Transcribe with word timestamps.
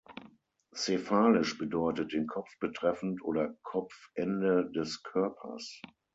Cephalisch 0.73 1.59
bedeutet 1.59 2.11
„den 2.13 2.25
Kopf 2.25 2.49
betreffend“ 2.57 3.21
oder 3.23 3.55
„Kopfende 3.61 4.67
des 4.71 5.03
Körpers“. 5.03 5.79